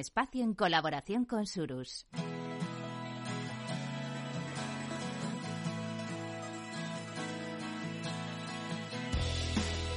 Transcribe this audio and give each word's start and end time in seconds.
espacio 0.00 0.42
en 0.42 0.54
colaboración 0.54 1.24
con 1.24 1.46
Surus. 1.46 2.06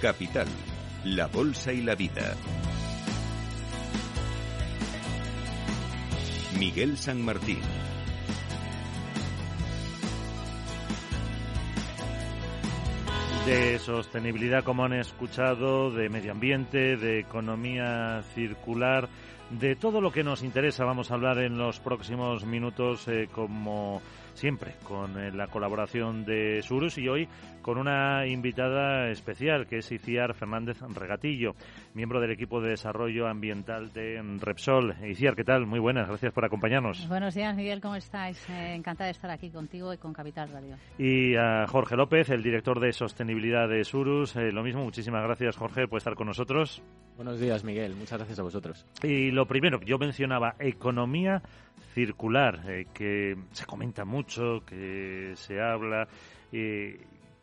Capital, 0.02 0.48
la 1.06 1.28
Bolsa 1.28 1.72
y 1.72 1.82
la 1.82 1.96
Vida. 1.96 2.36
Miguel 6.60 6.98
San 6.98 7.22
Martín. 7.22 7.62
de 13.46 13.78
sostenibilidad, 13.78 14.64
como 14.64 14.86
han 14.86 14.94
escuchado, 14.94 15.92
de 15.92 16.08
medio 16.08 16.32
ambiente, 16.32 16.96
de 16.96 17.20
economía 17.20 18.24
circular, 18.34 19.10
de 19.60 19.76
todo 19.76 20.02
lo 20.02 20.12
que 20.12 20.24
nos 20.24 20.44
interesa. 20.44 20.86
Vamos 20.86 21.12
a 21.12 21.16
hablar 21.16 21.40
en 21.40 21.58
los 21.58 21.80
próximos 21.80 22.46
minutos, 22.46 23.08
eh, 23.08 23.28
como 23.32 24.02
siempre, 24.34 24.76
con 24.84 25.18
eh, 25.18 25.32
la 25.32 25.48
colaboración 25.48 26.26
de 26.26 26.62
Surus 26.62 26.98
y 26.98 27.08
hoy 27.08 27.28
con 27.62 27.78
una 27.78 28.28
invitada 28.28 29.10
especial 29.10 29.68
que 29.68 29.78
es 29.78 29.92
Iciar 29.92 30.34
Fernández 30.34 30.82
Regatillo, 30.82 31.56
miembro 31.94 32.20
del 32.20 32.32
equipo 32.32 32.60
de 32.62 32.72
desarrollo 32.72 33.28
ambiental 33.28 33.94
de 33.94 34.22
Repsol. 34.40 34.96
Iciar, 35.08 35.36
¿qué 35.36 35.44
tal? 35.44 35.66
Muy 35.66 35.80
buenas, 35.80 36.08
gracias 36.08 36.34
por 36.34 36.46
acompañarnos. 36.46 37.08
Buenos 37.08 37.34
días, 37.34 37.56
Miguel, 37.56 37.80
¿cómo 37.80 37.96
estáis? 37.96 38.50
Eh, 38.50 38.76
encantada 38.76 39.06
de 39.06 39.12
estar 39.12 39.32
aquí 39.32 39.50
contigo 39.50 39.94
y 39.94 39.98
con 39.98 40.14
Capital 40.14 40.50
Radio. 40.52 40.76
Y 40.98 41.36
a 41.36 41.66
Jorge 41.68 41.96
López, 41.96 42.30
el 42.30 42.44
director 42.44 42.80
de 42.80 42.92
sostenibilidad 42.92 43.70
de 43.70 43.84
Surus. 43.84 44.36
Eh, 44.36 44.52
lo 44.52 44.64
mismo, 44.64 44.84
muchísimas 44.84 45.24
gracias, 45.24 45.56
Jorge, 45.56 45.88
por 45.88 45.98
estar 45.98 46.16
con 46.16 46.28
nosotros. 46.28 46.84
Buenos 47.16 47.40
días, 47.40 47.64
Miguel. 47.64 47.96
Muchas 47.96 48.18
gracias 48.18 48.40
a 48.40 48.44
vosotros. 48.44 48.86
Y 49.04 49.32
lo 49.32 49.46
primero, 49.46 49.80
yo 49.82 49.98
mencionaba 49.98 50.56
economía 50.60 51.42
circular, 51.94 52.64
eh, 52.68 52.88
que 52.94 53.36
se 53.52 53.66
comenta 53.66 54.04
mucho, 54.04 54.64
que 54.66 55.34
se 55.36 55.62
habla. 55.62 56.08
¿Qué 56.52 57.00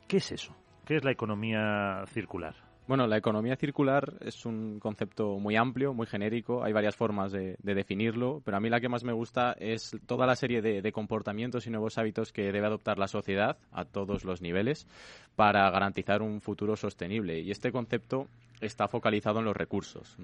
es 0.08 0.32
eso? 0.32 0.56
¿Qué 0.84 0.96
es 0.96 1.04
la 1.04 1.12
economía 1.12 2.04
circular? 2.08 2.54
Bueno, 2.90 3.06
la 3.06 3.16
economía 3.16 3.54
circular 3.54 4.14
es 4.20 4.44
un 4.44 4.80
concepto 4.80 5.38
muy 5.38 5.54
amplio, 5.54 5.94
muy 5.94 6.08
genérico. 6.08 6.64
Hay 6.64 6.72
varias 6.72 6.96
formas 6.96 7.30
de, 7.30 7.56
definirlo, 7.62 8.42
pero 8.44 8.56
a 8.56 8.60
mí 8.60 8.68
la 8.68 8.80
que 8.80 8.88
más 8.88 9.04
me 9.04 9.12
gusta 9.12 9.52
es 9.60 9.96
toda 10.06 10.26
la 10.26 10.34
serie 10.34 10.60
de, 10.60 10.90
comportamientos 10.90 11.68
y 11.68 11.70
nuevos 11.70 11.98
hábitos 11.98 12.32
que 12.32 12.50
debe 12.50 12.66
adoptar 12.66 12.98
la 12.98 13.06
sociedad 13.06 13.58
a 13.70 13.84
todos 13.84 14.24
los 14.24 14.42
niveles 14.42 14.88
para 15.36 15.70
garantizar 15.70 16.20
un 16.20 16.40
futuro 16.40 16.74
sostenible. 16.74 17.38
Y 17.38 17.52
este 17.52 17.70
concepto 17.70 18.26
está 18.60 18.88
focalizado 18.88 19.38
en 19.38 19.46
los 19.46 19.56
recursos. 19.56 20.16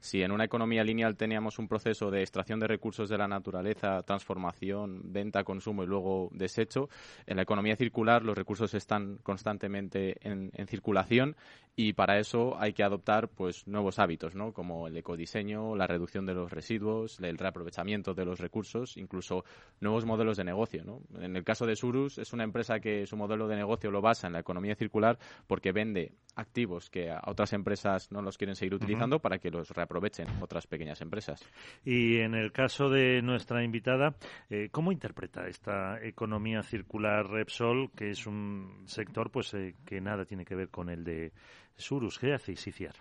Si 0.00 0.22
en 0.22 0.32
una 0.32 0.44
economía 0.44 0.84
lineal 0.84 1.16
teníamos 1.16 1.58
un 1.58 1.68
proceso 1.68 2.10
de 2.10 2.20
extracción 2.20 2.60
de 2.60 2.66
recursos 2.66 3.08
de 3.08 3.18
la 3.18 3.28
naturaleza, 3.28 4.02
transformación, 4.02 5.12
venta, 5.12 5.44
consumo 5.44 5.84
y 5.84 5.86
luego 5.86 6.28
desecho, 6.32 6.88
en 7.26 7.36
la 7.36 7.42
economía 7.42 7.76
circular 7.76 8.22
los 8.22 8.36
recursos 8.36 8.74
están 8.74 9.18
constantemente 9.22 10.16
en, 10.20 10.50
circulación 10.66 11.36
y 11.76 11.92
para 11.92 12.18
eso 12.18 12.56
hay 12.58 12.72
que 12.72 12.82
adoptar 12.82 13.28
pues 13.28 13.66
nuevos 13.66 13.98
hábitos, 13.98 14.34
¿no? 14.34 14.52
como 14.52 14.86
el 14.86 14.96
ecodiseño, 14.96 15.76
la 15.76 15.86
reducción 15.86 16.24
de 16.24 16.34
los 16.34 16.50
residuos, 16.50 17.20
el 17.20 17.36
reaprovechamiento 17.36 18.14
de 18.14 18.24
los 18.24 18.40
recursos, 18.40 18.96
incluso 18.96 19.44
nuevos 19.80 20.04
modelos 20.04 20.36
de 20.36 20.44
negocio. 20.44 21.02
En 21.20 21.36
el 21.36 21.44
caso 21.44 21.66
de 21.66 21.76
Surus 21.76 22.18
es 22.18 22.32
una 22.32 22.44
empresa 22.44 22.80
que 22.80 23.06
su 23.06 23.16
modelo 23.16 23.46
de 23.48 23.56
negocio 23.56 23.90
lo 23.90 24.00
basa 24.00 24.26
en 24.26 24.32
la 24.32 24.40
economía 24.40 24.74
circular 24.74 25.18
porque 25.46 25.72
vende 25.72 26.12
activos 26.36 26.90
que 26.90 27.10
a 27.10 27.20
otras 27.26 27.52
empresas 27.52 27.83
no 28.10 28.22
los 28.22 28.38
quieren 28.38 28.56
seguir 28.56 28.74
utilizando 28.74 29.20
para 29.20 29.38
que 29.38 29.50
los 29.50 29.70
reaprovechen 29.70 30.26
otras 30.40 30.66
pequeñas 30.66 31.00
empresas. 31.00 31.44
Y 31.84 32.18
en 32.18 32.34
el 32.34 32.52
caso 32.52 32.88
de 32.88 33.20
nuestra 33.22 33.62
invitada, 33.62 34.14
eh, 34.48 34.68
¿cómo 34.70 34.92
interpreta 34.92 35.46
esta 35.46 36.02
economía 36.02 36.62
circular 36.62 37.26
Repsol, 37.28 37.90
que 37.92 38.10
es 38.10 38.26
un 38.26 38.84
sector 38.86 39.30
pues 39.30 39.52
eh, 39.54 39.74
que 39.84 40.00
nada 40.00 40.24
tiene 40.24 40.44
que 40.44 40.54
ver 40.54 40.70
con 40.70 40.88
el 40.88 41.04
de 41.04 41.32
Surus? 41.76 42.18
¿Qué 42.18 42.32
hace 42.32 42.52
Isiciar? 42.52 42.94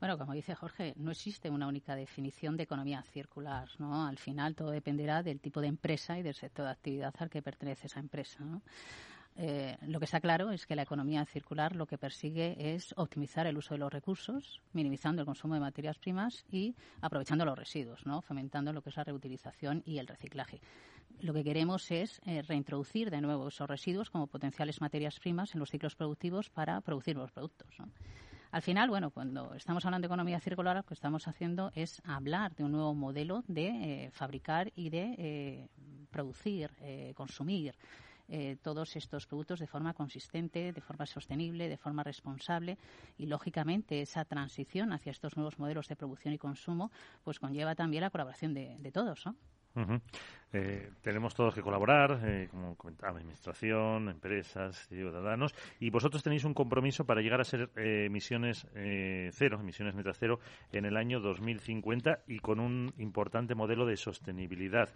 Bueno, 0.00 0.16
como 0.16 0.32
dice 0.32 0.54
Jorge, 0.54 0.94
no 0.96 1.10
existe 1.10 1.50
una 1.50 1.68
única 1.68 1.94
definición 1.94 2.56
de 2.56 2.62
economía 2.62 3.02
circular, 3.02 3.68
¿no? 3.78 4.06
Al 4.06 4.16
final 4.16 4.54
todo 4.54 4.70
dependerá 4.70 5.22
del 5.22 5.40
tipo 5.40 5.60
de 5.60 5.66
empresa 5.66 6.18
y 6.18 6.22
del 6.22 6.34
sector 6.34 6.64
de 6.64 6.72
actividad 6.72 7.14
al 7.18 7.28
que 7.28 7.42
pertenece 7.42 7.86
esa 7.86 8.00
empresa, 8.00 8.42
¿no? 8.42 8.62
Eh, 9.42 9.74
lo 9.86 9.98
que 9.98 10.04
está 10.04 10.20
claro 10.20 10.50
es 10.50 10.66
que 10.66 10.76
la 10.76 10.82
economía 10.82 11.24
circular 11.24 11.74
lo 11.74 11.86
que 11.86 11.96
persigue 11.96 12.74
es 12.74 12.92
optimizar 12.98 13.46
el 13.46 13.56
uso 13.56 13.72
de 13.72 13.78
los 13.78 13.90
recursos, 13.90 14.60
minimizando 14.74 15.22
el 15.22 15.26
consumo 15.26 15.54
de 15.54 15.60
materias 15.60 15.98
primas 15.98 16.44
y 16.50 16.76
aprovechando 17.00 17.46
los 17.46 17.58
residuos, 17.58 18.04
¿no? 18.04 18.20
fomentando 18.20 18.70
lo 18.74 18.82
que 18.82 18.90
es 18.90 18.96
la 18.96 19.04
reutilización 19.04 19.82
y 19.86 19.96
el 19.96 20.08
reciclaje. 20.08 20.60
Lo 21.20 21.32
que 21.32 21.42
queremos 21.42 21.90
es 21.90 22.20
eh, 22.26 22.42
reintroducir 22.42 23.10
de 23.10 23.22
nuevo 23.22 23.48
esos 23.48 23.66
residuos 23.66 24.10
como 24.10 24.26
potenciales 24.26 24.82
materias 24.82 25.18
primas 25.18 25.54
en 25.54 25.60
los 25.60 25.70
ciclos 25.70 25.96
productivos 25.96 26.50
para 26.50 26.78
producir 26.82 27.16
los 27.16 27.32
productos. 27.32 27.74
Al 28.50 28.60
final, 28.60 28.90
bueno, 28.90 29.10
cuando 29.10 29.54
estamos 29.54 29.86
hablando 29.86 30.06
de 30.06 30.12
economía 30.12 30.40
circular, 30.40 30.76
lo 30.76 30.82
que 30.82 30.92
estamos 30.92 31.26
haciendo 31.26 31.72
es 31.74 32.02
hablar 32.04 32.54
de 32.56 32.64
un 32.64 32.72
nuevo 32.72 32.92
modelo 32.92 33.42
de 33.48 33.68
eh, 33.68 34.10
fabricar 34.10 34.70
y 34.76 34.90
de 34.90 35.70
producir, 36.10 36.70
consumir 37.14 37.74
eh, 38.30 38.56
todos 38.62 38.96
estos 38.96 39.26
productos 39.26 39.58
de 39.58 39.66
forma 39.66 39.92
consistente, 39.92 40.72
de 40.72 40.80
forma 40.80 41.04
sostenible, 41.06 41.68
de 41.68 41.76
forma 41.76 42.04
responsable 42.04 42.78
y 43.18 43.26
lógicamente 43.26 44.00
esa 44.00 44.24
transición 44.24 44.92
hacia 44.92 45.10
estos 45.10 45.36
nuevos 45.36 45.58
modelos 45.58 45.88
de 45.88 45.96
producción 45.96 46.32
y 46.34 46.38
consumo 46.38 46.90
pues 47.24 47.40
conlleva 47.40 47.74
también 47.74 48.02
la 48.02 48.10
colaboración 48.10 48.54
de, 48.54 48.76
de 48.78 48.92
todos, 48.92 49.26
¿no? 49.26 49.34
Eh, 50.52 50.90
tenemos 51.02 51.34
todos 51.34 51.54
que 51.54 51.62
colaborar, 51.62 52.20
eh, 52.24 52.48
como 52.50 52.74
comentaba, 52.74 53.12
administración, 53.12 54.08
empresas, 54.08 54.88
ciudadanos, 54.88 55.54
y 55.78 55.90
vosotros 55.90 56.22
tenéis 56.22 56.44
un 56.44 56.54
compromiso 56.54 57.04
para 57.04 57.20
llegar 57.20 57.40
a 57.40 57.44
ser 57.44 57.70
eh, 57.76 58.06
emisiones 58.06 58.66
cero, 59.32 59.58
emisiones 59.60 59.94
netas 59.94 60.16
cero, 60.18 60.40
en 60.72 60.84
el 60.84 60.96
año 60.96 61.20
2050 61.20 62.20
y 62.26 62.38
con 62.40 62.58
un 62.58 62.92
importante 62.98 63.54
modelo 63.54 63.86
de 63.86 63.96
sostenibilidad. 63.96 64.88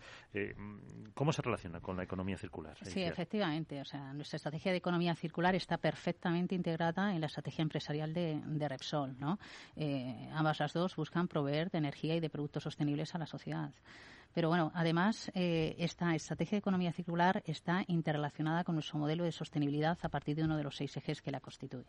¿Cómo 1.14 1.32
se 1.32 1.42
relaciona 1.42 1.80
con 1.80 1.96
la 1.96 2.04
economía 2.04 2.36
circular? 2.36 2.76
Sí, 2.82 3.02
efectivamente. 3.02 3.80
O 3.80 3.84
sea, 3.84 4.12
nuestra 4.12 4.36
estrategia 4.36 4.72
de 4.72 4.78
economía 4.78 5.14
circular 5.14 5.54
está 5.54 5.78
perfectamente 5.78 6.54
integrada 6.54 7.14
en 7.14 7.20
la 7.20 7.26
estrategia 7.26 7.62
empresarial 7.62 8.12
de, 8.12 8.40
de 8.44 8.68
Repsol. 8.68 9.18
¿no? 9.18 9.38
ambas 10.32 10.58
las 10.60 10.72
dos 10.72 10.96
buscan 10.96 11.28
proveer 11.28 11.70
de 11.70 11.78
energía 11.78 12.16
y 12.16 12.20
de 12.20 12.30
productos 12.30 12.64
sostenibles 12.64 13.14
a 13.14 13.18
la 13.18 13.26
sociedad. 13.26 13.70
Pero 14.34 14.48
bueno, 14.48 14.72
además, 14.74 15.30
eh, 15.34 15.76
esta 15.78 16.14
estrategia 16.14 16.56
de 16.56 16.58
economía 16.58 16.92
circular 16.92 17.42
está 17.46 17.84
interrelacionada 17.86 18.64
con 18.64 18.74
nuestro 18.74 18.98
modelo 18.98 19.22
de 19.22 19.30
sostenibilidad 19.30 19.96
a 20.02 20.08
partir 20.08 20.34
de 20.34 20.42
uno 20.42 20.56
de 20.56 20.64
los 20.64 20.76
seis 20.76 20.96
ejes 20.96 21.22
que 21.22 21.30
la 21.30 21.40
constituyen. 21.40 21.86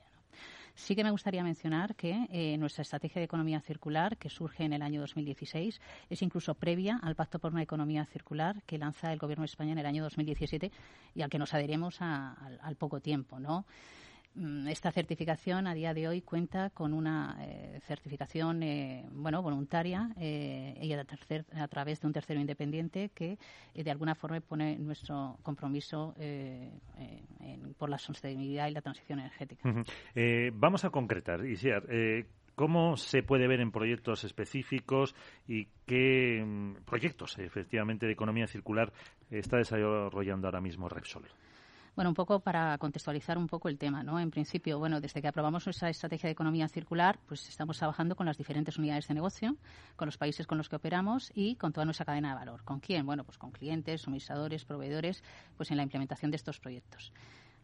Sí 0.75 0.95
que 0.95 1.03
me 1.03 1.09
gustaría 1.09 1.43
mencionar 1.43 1.95
que 1.95 2.27
eh, 2.29 2.57
nuestra 2.57 2.83
estrategia 2.83 3.19
de 3.19 3.25
economía 3.25 3.61
circular, 3.61 4.17
que 4.17 4.29
surge 4.29 4.63
en 4.63 4.73
el 4.73 4.83
año 4.83 5.01
2016, 5.01 5.81
es 6.09 6.21
incluso 6.21 6.53
previa 6.53 6.99
al 7.01 7.15
Pacto 7.15 7.39
por 7.39 7.51
una 7.51 7.63
Economía 7.63 8.05
Circular 8.05 8.61
que 8.63 8.77
lanza 8.77 9.11
el 9.11 9.17
Gobierno 9.17 9.43
de 9.43 9.47
España 9.47 9.71
en 9.71 9.79
el 9.79 9.85
año 9.85 10.03
2017 10.03 10.71
y 11.15 11.21
al 11.21 11.29
que 11.29 11.39
nos 11.39 11.53
adheremos 11.53 12.01
al, 12.01 12.59
al 12.61 12.75
poco 12.75 12.99
tiempo, 12.99 13.39
¿no? 13.39 13.65
Mm, 14.35 14.67
esta 14.67 14.91
certificación 14.91 15.65
a 15.65 15.73
día 15.73 15.93
de 15.93 16.09
hoy 16.09 16.21
cuenta 16.21 16.69
con 16.69 16.93
una 16.93 17.37
eh, 17.39 17.79
certificación 17.87 18.63
eh, 18.63 19.05
bueno 19.11 19.41
voluntaria 19.41 20.09
eh, 20.19 20.77
y 20.81 20.91
a, 20.91 21.67
través 21.69 22.01
de 22.01 22.07
un 22.07 22.11
tercero 22.11 22.41
independiente 22.41 23.11
que 23.15 23.37
de 23.73 23.91
alguna 23.91 24.13
forma 24.13 24.41
pone 24.41 24.77
nuestro 24.77 25.37
compromiso 25.41 26.13
por 27.77 27.89
la 27.89 27.97
sostenibilidad 27.97 28.67
y 28.67 28.71
la 28.71 28.81
transición 28.81 29.19
energética. 29.19 29.73
vamos 30.53 30.83
a 30.83 30.89
concretar, 30.89 31.45
Isiar. 31.45 31.83
¿Cómo 32.55 32.95
se 32.95 33.21
puede 33.21 33.47
ver 33.47 33.59
en 33.59 33.71
proyectos 33.71 34.23
específicos 34.23 35.13
y 35.47 35.67
qué 35.85 36.41
mm, 36.45 36.85
proyectos 36.85 37.37
efectivamente 37.37 38.05
de 38.05 38.13
economía 38.13 38.47
circular 38.47 38.91
está 39.29 39.57
desarrollando 39.57 40.47
ahora 40.47 40.61
mismo 40.61 40.87
Repsol? 40.87 41.25
Bueno, 41.95 42.09
un 42.09 42.15
poco 42.15 42.41
para 42.41 42.77
contextualizar 42.77 43.37
un 43.37 43.47
poco 43.47 43.69
el 43.69 43.77
tema, 43.77 44.03
¿no? 44.03 44.19
En 44.19 44.29
principio, 44.29 44.77
bueno, 44.79 44.99
desde 44.99 45.21
que 45.21 45.29
aprobamos 45.29 45.65
nuestra 45.65 45.89
estrategia 45.89 46.27
de 46.27 46.33
economía 46.33 46.67
circular, 46.67 47.19
pues 47.25 47.47
estamos 47.47 47.77
trabajando 47.77 48.17
con 48.17 48.25
las 48.25 48.37
diferentes 48.37 48.77
unidades 48.77 49.07
de 49.07 49.13
negocio, 49.13 49.55
con 49.95 50.07
los 50.07 50.17
países 50.17 50.45
con 50.45 50.57
los 50.57 50.67
que 50.67 50.75
operamos 50.75 51.31
y 51.33 51.55
con 51.55 51.71
toda 51.71 51.85
nuestra 51.85 52.05
cadena 52.05 52.29
de 52.29 52.35
valor. 52.35 52.63
¿Con 52.65 52.81
quién? 52.81 53.05
Bueno, 53.05 53.23
pues 53.23 53.37
con 53.37 53.51
clientes, 53.51 54.01
suministradores, 54.01 54.65
proveedores, 54.65 55.23
pues 55.55 55.71
en 55.71 55.77
la 55.77 55.83
implementación 55.83 56.31
de 56.31 56.35
estos 56.35 56.59
proyectos. 56.59 57.13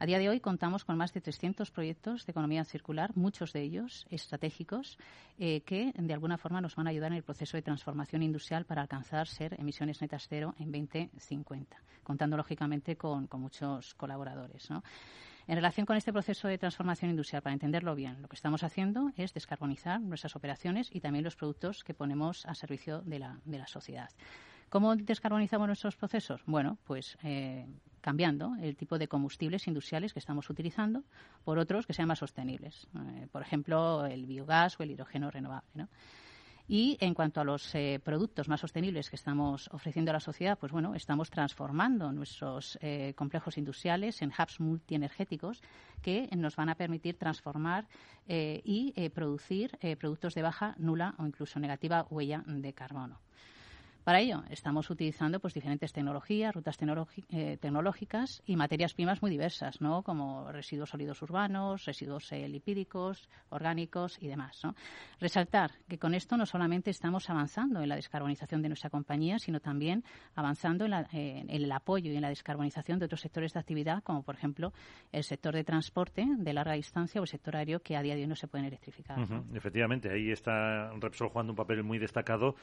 A 0.02 0.08
día 0.08 0.18
de 0.18 0.30
hoy 0.30 0.40
contamos 0.40 0.84
con 0.84 0.98
más 0.98 1.14
de 1.14 1.22
300 1.22 1.70
proyectos 1.70 2.26
de 2.26 2.32
economía 2.32 2.66
circular, 2.66 3.16
muchos 3.16 3.54
de 3.54 3.62
ellos 3.62 4.08
estratégicos, 4.10 4.98
eh, 5.38 5.62
que 5.62 5.94
de 5.96 6.14
alguna 6.16 6.40
forma 6.40 6.60
nos 6.60 6.76
van 6.76 6.88
a 6.88 6.90
ayudar 6.90 7.12
en 7.12 7.18
el 7.18 7.24
proceso 7.24 7.56
de 7.56 7.62
transformación 7.62 8.24
industrial 8.24 8.66
para 8.66 8.82
alcanzar 8.82 9.28
ser 9.28 9.54
emisiones 9.60 10.02
netas 10.02 10.26
cero 10.28 10.56
en 10.58 10.72
2050, 10.72 11.78
contando 12.04 12.36
lógicamente 12.36 12.96
con, 12.96 13.30
muchos 13.34 13.94
colaboradores. 13.94 14.70
En 14.72 15.56
relación 15.56 15.86
con 15.86 15.98
este 15.98 16.12
proceso 16.12 16.48
de 16.48 16.58
transformación 16.58 17.12
industrial, 17.12 17.44
para 17.44 17.54
entenderlo 17.54 17.94
bien, 17.94 18.24
lo 18.24 18.28
que 18.28 18.38
estamos 18.38 18.64
haciendo 18.64 19.12
es 19.18 19.36
descarbonizar 19.36 20.02
nuestras 20.02 20.36
operaciones 20.36 20.90
y 20.92 21.00
también 21.00 21.24
los 21.24 21.36
productos 21.36 21.84
que 21.84 21.94
ponemos 21.94 22.44
a 22.48 22.56
servicio 22.56 23.04
de 23.04 23.20
la, 23.20 23.40
de 23.46 23.64
sociedad. 23.68 24.10
¿Cómo 24.70 24.96
descarbonizamos 24.96 25.68
nuestros 25.68 25.96
procesos? 25.96 26.42
Bueno, 26.48 26.80
pues 26.86 27.20
eh, 27.22 27.68
cambiando 28.02 28.56
el 28.62 28.76
tipo 28.76 28.98
de 28.98 29.08
combustibles 29.08 29.68
industriales 29.68 30.14
que 30.14 30.20
estamos 30.20 30.50
utilizando 30.50 31.04
por 31.44 31.58
otros 31.60 31.86
que 31.86 31.94
sean 31.94 32.08
más 32.08 32.20
sostenibles. 32.20 32.88
Eh, 32.96 33.28
por 33.32 33.42
ejemplo, 33.42 34.06
el 34.06 34.26
biogás 34.26 34.80
o 34.80 34.84
el 34.84 34.92
hidrógeno 34.92 35.32
renovable. 35.32 35.70
¿no? 35.76 35.88
Y 36.68 36.98
en 37.00 37.14
cuanto 37.14 37.42
a 37.42 37.44
los 37.44 37.74
eh, 37.76 38.00
productos 38.04 38.48
más 38.48 38.62
sostenibles 38.62 39.10
que 39.10 39.16
estamos 39.16 39.70
ofreciendo 39.74 40.12
a 40.12 40.14
la 40.14 40.20
sociedad, 40.20 40.58
pues 40.58 40.72
bueno, 40.72 40.96
estamos 40.96 41.30
transformando 41.30 42.12
nuestros 42.12 42.78
eh, 42.82 43.14
complejos 43.16 43.58
industriales 43.58 44.22
en 44.22 44.30
hubs 44.30 44.60
multienergéticos 44.60 45.62
que 46.02 46.30
nos 46.36 46.56
van 46.56 46.70
a 46.70 46.76
permitir 46.76 47.18
transformar 47.18 47.88
y 48.28 48.94
producir 49.10 49.78
productos 50.00 50.36
de 50.36 50.42
baja, 50.42 50.74
nula 50.78 51.16
o 51.18 51.26
incluso 51.26 51.60
negativa 51.60 52.08
huella 52.10 52.44
de 52.48 52.72
carbono. 52.72 53.20
Para 54.04 54.20
ello, 54.20 54.44
estamos 54.50 54.90
utilizando 54.90 55.40
pues, 55.40 55.54
diferentes 55.54 55.94
tecnologías, 55.94 56.56
rutas 56.56 56.78
eh, 57.30 57.58
tecnológicas 57.62 58.42
y 58.46 58.56
materias 58.56 58.96
primas 58.96 59.22
muy 59.22 59.30
diversas, 59.30 59.80
¿no? 59.80 60.02
como 60.02 60.52
residuos 60.52 60.90
sólidos 60.90 61.22
urbanos, 61.22 61.86
residuos 61.86 62.32
eh, 62.32 62.48
lipídicos, 62.48 63.30
orgánicos 63.50 64.18
y 64.20 64.28
demás. 64.28 64.60
¿no? 64.64 64.74
Resaltar 65.20 65.72
que 65.88 66.00
con 66.00 66.16
esto 66.16 66.36
no 66.36 66.48
solamente 66.48 66.90
estamos 66.90 67.30
avanzando 67.30 67.82
en 67.82 67.90
la 67.90 67.96
descarbonización 67.96 68.64
de 68.64 68.70
nuestra 68.70 68.90
compañía, 68.90 69.38
sino 69.38 69.60
también 69.60 70.04
avanzando 70.34 70.86
en, 70.86 71.50
el 71.50 71.72
apoyo 71.72 72.12
y 72.12 72.16
en 72.16 72.22
la 72.24 72.30
descarbonización 72.30 72.98
de 72.98 73.06
otros 73.06 73.22
sectores 73.22 73.54
de 73.54 73.60
actividad, 73.60 74.02
como 74.04 74.24
por 74.24 74.34
ejemplo 74.34 74.74
el 75.12 75.24
sector 75.24 75.54
de 75.54 75.64
transporte 75.64 76.26
de 76.28 76.54
larga 76.54 76.74
distancia 76.74 77.22
o 77.22 77.24
el 77.24 77.28
sector 77.28 77.56
aéreo 77.56 77.82
que 77.82 77.96
a 77.96 78.02
día 78.02 78.16
de 78.16 78.22
hoy 78.22 78.28
no 78.28 78.36
se 78.36 78.48
pueden 78.48 78.66
electrificar. 78.66 79.20
Efectivamente, 79.54 80.10
ahí 80.12 80.32
está 80.32 80.92
Repsol 81.00 81.30
jugando 81.30 81.54
un 81.54 81.58
papel 81.58 81.84
muy 81.84 82.00
destacado. 82.00 82.56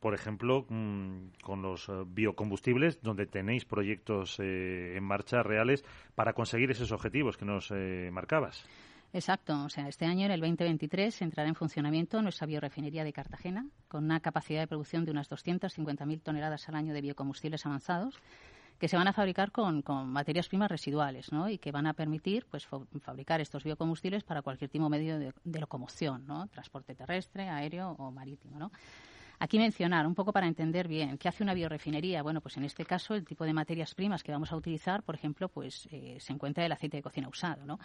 Por 0.00 0.14
ejemplo, 0.14 0.64
mm, 0.68 1.42
con 1.42 1.62
los 1.62 1.88
eh, 1.88 1.92
biocombustibles, 2.06 3.02
donde 3.02 3.26
tenéis 3.26 3.64
proyectos 3.64 4.38
eh, 4.38 4.96
en 4.96 5.04
marcha 5.04 5.42
reales 5.42 5.84
para 6.14 6.32
conseguir 6.32 6.70
esos 6.70 6.92
objetivos 6.92 7.36
que 7.36 7.44
nos 7.44 7.70
eh, 7.72 8.10
marcabas. 8.12 8.64
Exacto. 9.12 9.64
O 9.64 9.68
sea, 9.68 9.88
este 9.88 10.04
año, 10.04 10.26
en 10.26 10.32
el 10.32 10.40
2023, 10.40 11.22
entrará 11.22 11.48
en 11.48 11.54
funcionamiento 11.54 12.22
nuestra 12.22 12.46
biorefinería 12.46 13.04
de 13.04 13.12
Cartagena, 13.12 13.66
con 13.88 14.04
una 14.04 14.20
capacidad 14.20 14.60
de 14.60 14.66
producción 14.66 15.04
de 15.04 15.10
unas 15.10 15.30
250.000 15.30 16.22
toneladas 16.22 16.68
al 16.68 16.76
año 16.76 16.92
de 16.92 17.00
biocombustibles 17.00 17.64
avanzados 17.66 18.20
que 18.78 18.86
se 18.86 18.96
van 18.96 19.08
a 19.08 19.12
fabricar 19.12 19.50
con, 19.50 19.82
materias 20.06 20.48
primas 20.48 20.70
residuales 20.70 21.32
¿no? 21.32 21.48
y 21.48 21.58
que 21.58 21.72
van 21.72 21.86
a 21.86 21.94
permitir 21.94 22.46
pues, 22.48 22.66
fabricar 23.02 23.40
estos 23.40 23.64
biocombustibles 23.64 24.22
para 24.22 24.42
cualquier 24.42 24.70
tipo 24.70 24.88
medio 24.88 25.18
de, 25.18 25.32
de 25.42 25.60
locomoción, 25.60 26.26
¿no? 26.26 26.46
transporte 26.46 26.94
terrestre, 26.94 27.48
aéreo 27.48 27.96
o 27.98 28.12
marítimo. 28.12 28.58
¿no? 28.58 28.70
Aquí 29.40 29.58
mencionar, 29.58 30.06
un 30.06 30.14
poco 30.14 30.32
para 30.32 30.48
entender 30.48 30.88
bien, 30.88 31.16
¿qué 31.16 31.28
hace 31.28 31.44
una 31.44 31.54
biorefinería? 31.54 32.22
Bueno, 32.22 32.40
pues 32.40 32.56
en 32.56 32.64
este 32.64 32.84
caso 32.84 33.14
el 33.14 33.24
tipo 33.24 33.44
de 33.44 33.52
materias 33.52 33.94
primas 33.94 34.24
que 34.24 34.32
vamos 34.32 34.52
a 34.52 34.56
utilizar, 34.56 35.04
por 35.04 35.14
ejemplo, 35.14 35.48
pues 35.48 35.88
eh, 35.92 36.16
se 36.18 36.32
encuentra 36.32 36.66
el 36.66 36.72
aceite 36.72 36.96
de 36.96 37.02
cocina 37.02 37.28
usado, 37.28 37.64
¿no? 37.64 37.78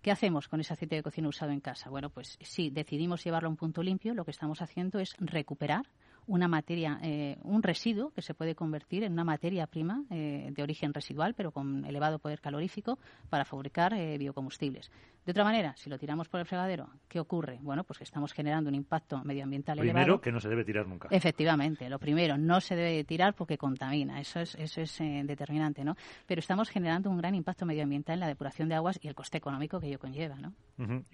¿Qué 0.00 0.12
hacemos 0.12 0.46
con 0.46 0.60
ese 0.60 0.72
aceite 0.72 0.94
de 0.94 1.02
cocina 1.02 1.28
usado 1.28 1.50
en 1.50 1.58
casa? 1.58 1.90
Bueno, 1.90 2.10
pues 2.10 2.38
si 2.40 2.70
decidimos 2.70 3.24
llevarlo 3.24 3.48
a 3.48 3.50
un 3.50 3.56
punto 3.56 3.82
limpio, 3.82 4.14
lo 4.14 4.24
que 4.24 4.30
estamos 4.30 4.62
haciendo 4.62 5.00
es 5.00 5.16
recuperar 5.18 5.86
una 6.28 6.46
materia, 6.46 7.00
eh, 7.02 7.38
un 7.42 7.64
residuo 7.64 8.10
que 8.10 8.22
se 8.22 8.34
puede 8.34 8.54
convertir 8.54 9.02
en 9.02 9.14
una 9.14 9.24
materia 9.24 9.66
prima 9.66 10.04
eh, 10.10 10.50
de 10.52 10.62
origen 10.62 10.94
residual, 10.94 11.34
pero 11.34 11.50
con 11.50 11.84
elevado 11.86 12.20
poder 12.20 12.40
calorífico, 12.40 12.98
para 13.28 13.44
fabricar 13.44 13.96
biocombustibles. 14.18 14.92
De 15.28 15.32
otra 15.32 15.44
manera, 15.44 15.74
si 15.76 15.90
lo 15.90 15.98
tiramos 15.98 16.26
por 16.26 16.40
el 16.40 16.46
fregadero, 16.46 16.88
¿qué 17.06 17.20
ocurre? 17.20 17.58
Bueno, 17.60 17.84
pues 17.84 17.98
que 17.98 18.04
estamos 18.04 18.32
generando 18.32 18.70
un 18.70 18.74
impacto 18.74 19.22
medioambiental 19.24 19.76
primero, 19.76 20.00
elevado. 20.00 20.20
que 20.22 20.32
no 20.32 20.40
se 20.40 20.48
debe 20.48 20.64
tirar 20.64 20.86
nunca. 20.86 21.06
Efectivamente, 21.10 21.90
lo 21.90 21.98
primero, 21.98 22.38
no 22.38 22.62
se 22.62 22.74
debe 22.74 23.04
tirar 23.04 23.34
porque 23.34 23.58
contamina, 23.58 24.22
eso 24.22 24.40
es, 24.40 24.54
eso 24.54 24.80
es 24.80 24.98
eh, 25.02 25.20
determinante, 25.26 25.84
¿no? 25.84 25.96
Pero 26.26 26.38
estamos 26.38 26.70
generando 26.70 27.10
un 27.10 27.18
gran 27.18 27.34
impacto 27.34 27.66
medioambiental 27.66 28.14
en 28.14 28.20
la 28.20 28.26
depuración 28.26 28.70
de 28.70 28.76
aguas 28.76 28.98
y 29.02 29.08
el 29.08 29.14
coste 29.14 29.36
económico 29.36 29.78
que 29.78 29.88
ello 29.88 29.98
conlleva, 29.98 30.36
¿no? 30.36 30.54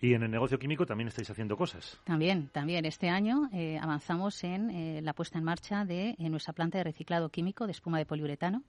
Y 0.01 0.15
en 0.15 0.23
el 0.23 0.31
negocio 0.31 0.61
químico 0.61 0.87
también 0.87 1.09
estáis 1.09 1.29
haciendo 1.31 1.57
cosas. 1.57 2.01
También, 2.05 2.51
también. 2.53 2.85
Este 2.85 3.09
año 3.09 3.49
eh, 3.53 3.81
avanzamos 3.83 4.45
en 4.45 4.71
eh, 4.71 5.03
la 5.03 5.15
puesta 5.15 5.39
en 5.39 5.45
marcha 5.45 5.85
de 5.85 6.15
nuestra 6.21 6.53
planta 6.53 6.79
de 6.79 6.85
reciclado 6.85 7.31
químico 7.31 7.67
de 7.67 7.73
espuma 7.73 7.99
de 7.99 8.07
poliuretano 8.07 8.63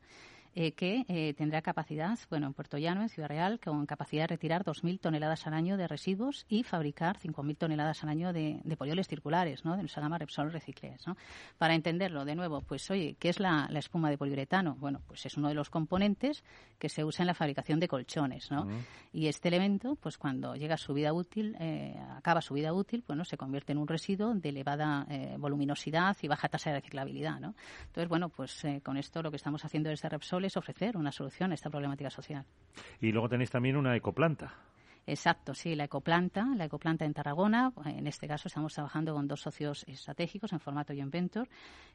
eh, 0.58 0.72
que 0.72 1.04
eh, 1.10 1.34
tendrá 1.34 1.62
capacidad, 1.62 2.18
bueno, 2.30 2.48
en 2.48 2.54
Puerto 2.54 2.78
Llano, 2.78 3.02
en 3.02 3.10
Ciudad 3.10 3.28
Real, 3.28 3.60
con 3.60 3.86
capacidad 3.86 4.24
de 4.24 4.28
retirar 4.28 4.64
2.000 4.64 5.02
toneladas 5.02 5.46
al 5.48 5.54
año 5.54 5.76
de 5.76 5.86
residuos 5.86 6.46
y 6.48 6.64
fabricar 6.64 7.20
5.000 7.20 7.58
toneladas 7.58 8.02
al 8.06 8.10
año 8.10 8.32
de, 8.32 8.62
de 8.64 8.78
polioles 8.78 9.10
circulares, 9.10 9.66
¿no? 9.66 9.76
De 9.76 9.82
nuestra 9.82 10.02
gama 10.02 10.18
Repsol 10.18 10.54
Recicles, 10.54 11.06
¿no? 11.08 11.18
Para 11.58 11.76
entenderlo, 11.76 12.24
de 12.24 12.36
nuevo, 12.36 12.62
pues 12.62 12.90
oye, 12.90 13.18
¿qué 13.20 13.28
es 13.28 13.42
la, 13.42 13.68
espuma 13.74 14.10
de 14.10 14.18
poliuretano? 14.18 14.76
Bueno, 14.76 15.02
pues 15.06 15.26
es 15.26 15.36
uno 15.36 15.50
de 15.50 15.56
los 15.56 15.70
componentes 15.70 16.42
que 16.80 16.88
se 16.88 17.04
usa 17.04 17.24
en 17.24 17.28
la 17.28 17.34
fabricación 17.34 17.82
de 17.82 17.90
colchones, 17.90 18.50
¿no? 18.50 18.66
Y 19.12 19.28
este 19.28 19.50
elemento, 19.50 19.98
pues 19.98 20.18
cuando 20.18 20.56
llega 20.56 20.76
a 20.76 20.78
su 20.78 20.94
vida 20.94 21.12
útil, 21.12 21.58
eh, 21.60 22.00
acaba 22.16 22.40
su 22.40 22.54
vida 22.54 22.72
útil, 22.72 23.04
bueno, 23.06 23.26
se 23.26 23.36
convierte 23.36 23.74
en 23.74 23.78
un 23.78 23.90
residuo 23.90 24.34
de 24.34 24.48
elevada 24.48 25.06
voluminosidad 25.38 26.16
y 26.22 26.30
baja 26.30 26.48
tasa 26.48 26.70
de 26.70 26.78
reciclabilidad, 26.78 27.42
¿no? 27.42 27.56
Entonces, 27.88 28.08
bueno, 28.08 28.30
pues 28.30 28.64
con 28.84 28.96
esto 28.96 29.22
lo 29.22 29.32
que 29.32 29.38
estamos 29.38 29.66
haciendo 29.66 29.90
desde 29.90 30.08
Repsol 30.08 30.45
es 30.46 30.58
ofrecer 30.58 30.98
una 30.98 31.12
solución 31.12 31.52
a 31.52 31.56
esta 31.56 31.70
problemática 31.70 32.10
social. 32.10 32.46
Y 33.00 33.12
luego 33.12 33.30
tenéis 33.30 33.52
también 33.52 33.78
una 33.78 33.96
ecoplanta. 33.96 34.54
Exacto, 35.08 35.54
sí, 35.54 35.76
la 35.76 35.84
ecoplanta, 35.84 36.48
la 36.56 36.66
ecoplanta 36.66 37.06
en 37.06 37.14
Tarragona. 37.14 37.72
En 37.86 38.08
este 38.08 38.28
caso 38.28 38.48
estamos 38.48 38.74
trabajando 38.74 39.14
con 39.14 39.28
dos 39.28 39.42
socios 39.42 39.86
estratégicos 39.88 40.52
en 40.52 40.60
formato 40.60 40.94
joint 40.94 41.12
venture, 41.12 41.48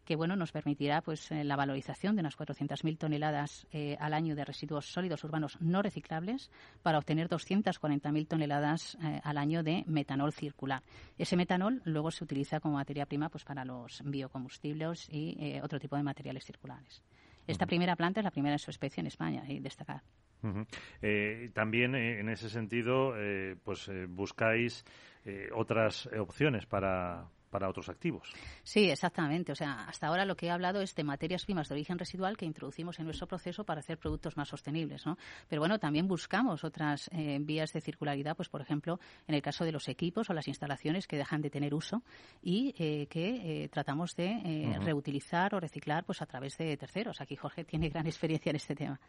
que 0.05 0.15
bueno 0.15 0.37
nos 0.37 0.53
permitirá 0.53 1.03
pues 1.03 1.29
eh, 1.33 1.43
la 1.43 1.57
valorización 1.57 2.15
de 2.15 2.21
unas 2.21 2.39
400.000 2.39 2.99
toneladas 2.99 3.67
eh, 3.73 3.97
al 3.99 4.15
año 4.15 4.37
de 4.37 4.45
residuos 4.45 4.93
sólidos 4.93 5.25
urbanos 5.25 5.61
no 5.61 5.83
reciclables 5.83 6.53
para 6.83 6.99
obtener 6.99 7.29
240.000 7.29 8.29
toneladas 8.29 8.97
eh, 9.03 9.21
al 9.25 9.39
año 9.39 9.65
de 9.65 9.83
metanol 9.89 10.33
circular. 10.33 10.85
Ese 11.19 11.37
metanol 11.37 11.83
luego 11.85 12.13
se 12.13 12.23
utiliza 12.23 12.61
como 12.61 12.77
materia 12.77 13.07
prima 13.07 13.29
pues 13.29 13.43
para 13.43 13.65
los 13.65 14.03
biocombustibles 14.05 15.09
y 15.11 15.59
otro 15.63 15.81
tipo 15.81 15.97
de 15.97 16.05
materiales 16.05 16.45
circulares. 16.45 17.03
Esta 17.51 17.67
primera 17.67 17.97
planta 17.97 18.21
es 18.21 18.25
la 18.25 18.31
primera 18.31 18.53
de 18.53 18.59
su 18.59 18.71
especie 18.71 19.01
en 19.01 19.07
España 19.07 19.43
y 19.49 19.61
destacar. 19.61 20.03
Eh, 21.03 21.51
también 21.53 21.95
eh, 21.95 22.21
en 22.21 22.29
ese 22.29 22.49
sentido, 22.49 23.15
eh, 23.17 23.57
pues 23.63 23.91
buscáis 24.09 24.85
otras 25.55 26.09
opciones 26.19 26.65
para, 26.65 27.29
para 27.51 27.69
otros 27.69 27.89
activos. 27.89 28.33
Sí, 28.63 28.91
exactamente. 28.91 29.53
O 29.53 29.55
sea, 29.55 29.85
hasta 29.85 30.07
ahora 30.07 30.25
lo 30.25 30.37
que 30.37 30.47
he 30.47 30.51
hablado 30.51 30.81
es 30.81 30.95
de 30.95 31.05
materias 31.05 31.45
primas 31.45 31.69
de 31.69 31.75
origen 31.75 31.99
residual 31.99 32.37
que 32.37 32.47
introducimos 32.47 32.99
en 32.99 33.05
nuestro 33.05 33.27
proceso 33.27 33.65
para 33.65 33.81
hacer 33.81 33.99
productos 33.99 34.37
más 34.37 34.49
sostenibles, 34.49 35.05
¿no? 35.05 35.19
Pero 35.49 35.61
bueno, 35.61 35.79
también 35.79 36.07
buscamos 36.07 36.65
otras 36.65 37.11
eh, 37.13 37.39
vías 37.41 37.73
de 37.73 37.81
circularidad, 37.81 38.37
pues 38.37 38.49
por 38.49 38.61
ejemplo, 38.61 39.01
en 39.27 39.35
el 39.35 39.43
caso 39.43 39.65
de 39.65 39.73
los 39.73 39.89
equipos 39.89 40.31
o 40.31 40.33
las 40.33 40.49
instalaciones 40.49 41.07
que 41.07 41.17
dejan 41.17 41.43
de 41.43 41.51
tener 41.51 41.75
uso 41.75 42.03
y 42.43 42.75
eh, 42.79 43.07
que 43.09 43.65
eh, 43.65 43.69
tratamos 43.69 44.15
de 44.17 44.79
reutilizar 44.83 45.55
o 45.55 45.61
reciclar 45.61 46.05
pues 46.05 46.23
a 46.23 46.27
través 46.27 46.57
de 46.57 46.77
terceros. 46.77 47.21
Aquí 47.21 47.37
Jorge 47.37 47.65
tiene 47.65 47.89
gran 47.89 48.07
experiencia 48.07 48.51
en 48.51 48.57
este 48.57 48.75
tema. 48.75 49.01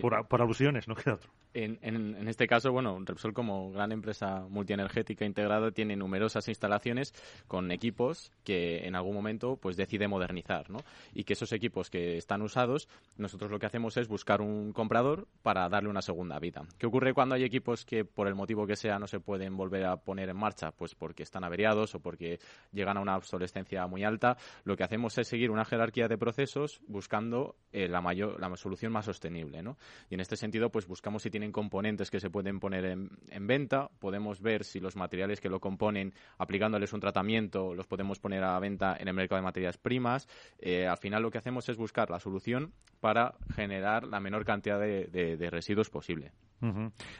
Por, 0.00 0.42
alusiones, 0.42 0.88
no 0.88 0.94
queda 0.94 1.14
otro. 1.14 1.30
En, 1.52 1.78
en, 1.82 2.28
este 2.28 2.46
caso, 2.46 2.72
bueno, 2.72 2.98
Repsol 3.04 3.32
como 3.32 3.70
gran 3.70 3.92
empresa 3.92 4.46
multienergética 4.48 5.24
integrada 5.24 5.70
tiene 5.70 5.94
numerosas 5.96 6.48
instalaciones 6.48 7.14
con 7.46 7.70
equipos 7.70 7.83
equipos 7.84 8.32
que 8.44 8.86
en 8.86 8.96
algún 8.96 9.14
momento 9.14 9.56
pues 9.60 9.76
decide 9.76 10.08
modernizar, 10.08 10.70
¿no? 10.70 10.78
Y 11.12 11.24
que 11.24 11.34
esos 11.34 11.52
equipos 11.52 11.90
que 11.90 12.16
están 12.16 12.40
usados, 12.40 12.88
nosotros 13.18 13.50
lo 13.50 13.58
que 13.58 13.66
hacemos 13.66 13.98
es 13.98 14.08
buscar 14.08 14.40
un 14.40 14.72
comprador 14.72 15.28
para 15.42 15.68
darle 15.68 15.90
una 15.90 16.00
segunda 16.00 16.38
vida. 16.38 16.62
¿Qué 16.78 16.86
ocurre 16.86 17.12
cuando 17.12 17.34
hay 17.34 17.44
equipos 17.44 17.84
que 17.84 18.06
por 18.06 18.26
el 18.26 18.34
motivo 18.34 18.66
que 18.66 18.76
sea 18.76 18.98
no 18.98 19.06
se 19.06 19.20
pueden 19.20 19.56
volver 19.56 19.84
a 19.84 19.96
poner 19.98 20.30
en 20.30 20.36
marcha? 20.36 20.70
Pues 20.72 20.94
porque 20.94 21.22
están 21.22 21.44
averiados 21.44 21.94
o 21.94 22.00
porque 22.00 22.38
llegan 22.72 22.96
a 22.96 23.00
una 23.00 23.16
obsolescencia 23.16 23.86
muy 23.86 24.02
alta. 24.02 24.38
Lo 24.64 24.76
que 24.76 24.84
hacemos 24.84 25.18
es 25.18 25.28
seguir 25.28 25.50
una 25.50 25.66
jerarquía 25.66 26.08
de 26.08 26.16
procesos 26.16 26.80
buscando 26.86 27.56
eh, 27.70 27.86
la 27.88 28.00
mayor 28.00 28.40
la 28.40 28.54
solución 28.56 28.92
más 28.92 29.04
sostenible, 29.04 29.62
¿no? 29.62 29.76
Y 30.08 30.14
en 30.14 30.20
este 30.20 30.36
sentido 30.36 30.70
pues 30.70 30.86
buscamos 30.86 31.22
si 31.22 31.30
tienen 31.30 31.52
componentes 31.52 32.10
que 32.10 32.20
se 32.20 32.30
pueden 32.30 32.60
poner 32.60 32.86
en, 32.86 33.10
en 33.30 33.46
venta, 33.46 33.90
podemos 33.98 34.40
ver 34.40 34.64
si 34.64 34.80
los 34.80 34.96
materiales 34.96 35.40
que 35.40 35.50
lo 35.50 35.60
componen 35.60 36.14
aplicándoles 36.38 36.94
un 36.94 37.00
tratamiento 37.00 37.73
los 37.74 37.86
podemos 37.86 38.18
poner 38.18 38.42
a 38.44 38.58
venta 38.58 38.96
en 38.98 39.08
el 39.08 39.14
mercado 39.14 39.40
de 39.40 39.44
materias 39.44 39.78
primas. 39.78 40.28
Eh, 40.58 40.86
al 40.86 40.98
final 40.98 41.22
lo 41.22 41.30
que 41.30 41.38
hacemos 41.38 41.68
es 41.68 41.76
buscar 41.76 42.10
la 42.10 42.20
solución 42.20 42.72
para 43.00 43.34
generar 43.54 44.04
la 44.04 44.20
menor 44.20 44.44
cantidad 44.44 44.80
de, 44.80 45.48
residuos 45.50 45.90
posible. 45.90 46.32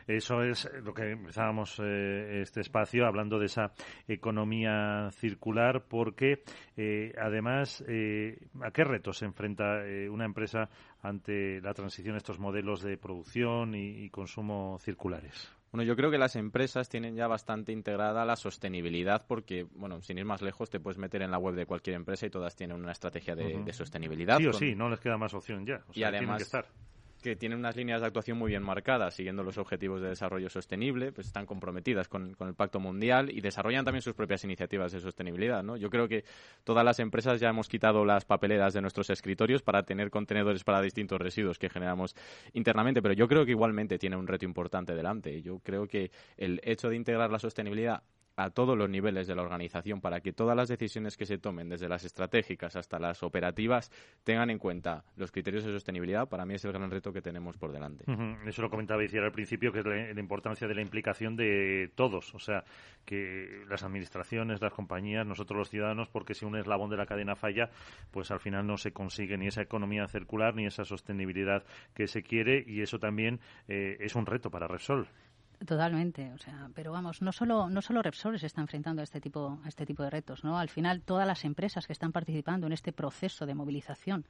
Eso 0.07 0.43
es 0.43 0.71
lo 0.83 0.95
que 0.95 1.11
empezábamos 1.11 1.79
eh, 1.79 2.41
este 2.41 2.63
espacio 2.63 3.05
hablando 3.07 3.39
de 3.39 3.47
esa 3.47 3.73
economía 4.09 5.11
circular, 5.13 5.85
porque 5.87 6.43
eh, 6.79 7.13
además, 7.21 7.83
¿a 7.83 8.71
qué 8.71 8.85
retos 8.85 9.19
se 9.19 9.27
enfrenta 9.27 9.83
una 10.11 10.25
empresa 10.25 10.71
ante 11.03 11.61
la 11.61 11.75
transición 11.75 12.15
a 12.15 12.19
estos 12.19 12.39
modelos 12.39 12.81
de 12.83 12.97
producción 12.97 13.75
y 13.75 14.09
consumo 14.09 14.79
circulares? 14.81 15.55
Bueno, 15.75 15.89
yo 15.89 15.97
creo 15.97 16.13
que 16.13 16.19
las 16.19 16.37
empresas 16.37 16.89
tienen 16.89 17.17
ya 17.17 17.27
bastante 17.27 17.73
integrada 17.73 18.25
la 18.25 18.37
sostenibilidad 18.37 19.27
porque, 19.27 19.67
bueno, 19.75 20.01
sin 20.03 20.19
ir 20.19 20.25
más 20.25 20.41
lejos, 20.41 20.71
te 20.71 20.79
puedes 20.79 20.99
meter 20.99 21.21
en 21.23 21.33
la 21.33 21.39
web 21.39 21.57
de 21.57 21.67
cualquier 21.67 21.97
empresa 21.97 22.27
y 22.27 22.31
todas 22.31 22.55
tienen 22.55 22.77
una 22.77 22.93
estrategia 22.93 23.35
de, 23.35 23.73
sostenibilidad. 23.73 24.39
Sí 24.39 24.47
o 24.47 24.53
sí, 24.53 24.77
no 24.77 24.89
les 24.89 25.01
queda 25.01 25.19
más 25.19 25.35
opción 25.35 25.67
ya. 25.67 25.83
y 25.93 26.05
además, 26.05 26.37
que 26.37 26.43
estar 26.45 26.67
que 27.25 27.37
tienen 27.37 27.59
unas 27.59 27.75
líneas 27.75 28.03
de 28.03 28.07
actuación 28.07 28.37
muy 28.37 28.51
bien 28.51 28.63
marcadas, 28.63 29.15
siguiendo 29.15 29.43
los 29.43 29.57
objetivos 29.57 30.03
de 30.03 30.11
desarrollo 30.11 30.51
sostenible, 30.51 31.11
pues 31.11 31.27
están 31.27 31.47
comprometidas 31.47 32.07
con, 32.07 32.37
el 32.39 32.55
Pacto 32.55 32.81
Mundial 32.81 33.31
y 33.31 33.41
desarrollan 33.41 33.83
también 33.83 34.03
sus 34.03 34.13
propias 34.13 34.45
iniciativas 34.45 34.93
de 34.93 35.01
sostenibilidad. 35.01 35.63
¿no? 35.63 35.79
Yo 35.79 35.89
creo 35.89 36.07
que 36.07 36.27
todas 36.65 36.85
las 36.85 37.01
empresas 37.01 37.41
ya 37.41 37.49
hemos 37.49 37.67
quitado 37.67 38.05
las 38.05 38.27
papeleras 38.27 38.75
de 38.75 38.83
nuestros 38.83 39.09
escritorios 39.09 39.63
para 39.63 39.85
tener 39.85 40.11
contenedores 40.11 40.65
para 40.65 40.83
distintos 40.83 41.19
residuos 41.19 41.59
que 41.59 41.71
generamos 41.71 42.15
internamente, 42.53 43.01
pero 43.01 43.15
yo 43.15 43.27
creo 43.27 43.47
que 43.47 43.53
igualmente 43.53 43.99
tiene 43.99 44.17
un 44.17 44.27
reto 44.27 44.45
importante 44.45 44.95
delante. 44.95 45.41
Yo 45.41 45.61
creo 45.61 45.89
que 45.89 46.11
el 46.37 46.61
hecho 46.63 46.91
de 46.91 46.97
integrar 46.97 47.31
la 47.31 47.39
sostenibilidad 47.39 48.03
a 48.37 48.51
todos 48.51 48.77
los 48.77 48.89
niveles 48.89 49.27
de 49.27 49.35
la 49.35 49.43
organización 49.43 50.01
para 50.01 50.21
que 50.21 50.33
todas 50.33 50.57
las 50.57 50.69
decisiones 50.69 51.17
que 51.17 51.27
se 51.27 51.39
tomen, 51.39 51.69
desde 51.69 51.89
las 51.89 52.05
estratégicas 52.05 52.77
hasta 52.77 52.99
las 52.99 53.23
operativas, 53.23 53.91
tengan 54.25 54.51
en 54.51 54.59
cuenta 54.59 55.05
los 55.17 55.31
criterios 55.31 55.65
de 55.65 55.73
sostenibilidad, 55.73 56.29
para 56.29 56.45
mí 56.45 56.55
es 56.55 56.65
el 56.65 56.73
gran 56.73 56.91
reto 56.91 57.13
que 57.13 57.23
tenemos 57.23 57.57
por 57.57 57.73
delante. 57.73 58.05
Eso 58.47 58.63
lo 58.63 58.71
comentaba 58.71 59.05
Iciar 59.05 59.25
al 59.25 59.33
principio, 59.33 59.73
que 59.73 59.81
es 59.81 59.87
la, 59.87 60.21
importancia 60.21 60.67
de 60.67 60.75
la 60.75 60.81
implicación 60.81 61.37
de 61.37 61.91
todos, 61.95 62.35
o 62.35 62.39
sea, 62.39 62.65
que 63.05 63.65
las 63.69 63.83
administraciones, 63.83 64.61
las 64.61 64.73
compañías, 64.73 65.27
nosotros 65.27 65.59
los 65.59 65.71
ciudadanos, 65.71 66.09
porque 66.09 66.35
si 66.35 66.45
un 66.45 66.57
eslabón 66.57 66.91
de 66.91 66.97
la 66.97 67.07
cadena 67.07 67.37
falla, 67.37 67.71
pues 68.11 68.31
al 68.31 68.41
final 68.41 68.67
no 68.67 68.77
se 68.79 68.93
consigue 68.93 69.37
ni 69.37 69.49
esa 69.49 69.63
economía 69.63 70.07
circular 70.09 70.55
ni 70.55 70.67
esa 70.67 70.85
sostenibilidad 70.85 71.65
que 71.95 72.07
se 72.07 72.23
quiere 72.23 72.65
y 72.67 72.81
eso 72.81 72.99
también 72.99 73.41
eh, 73.69 73.97
es 74.01 74.15
un 74.15 74.27
reto 74.27 74.51
para 74.51 74.67
Repsol. 74.67 75.09
Totalmente, 75.67 76.33
o 76.33 76.39
sea, 76.39 76.69
pero 76.75 76.93
vamos, 76.93 77.23
no 77.23 77.33
solo 77.33 77.71
no 77.71 77.81
solo 77.81 78.03
Repsol 78.03 78.39
se 78.39 78.47
está 78.47 78.61
enfrentando 78.61 79.01
a 79.01 79.05
este 79.05 79.21
tipo 79.21 79.61
a 79.65 79.69
este 79.69 79.87
tipo 79.87 80.03
de 80.03 80.11
retos, 80.11 80.45
¿no? 80.45 80.59
Al 80.59 80.69
final 80.69 81.03
todas 81.03 81.27
las 81.27 81.45
empresas 81.45 81.87
que 81.87 81.93
están 81.93 82.13
participando 82.13 82.67
en 82.67 82.73
este 82.73 82.93
proceso 82.93 83.47
de 83.47 83.55
movilización 83.55 84.27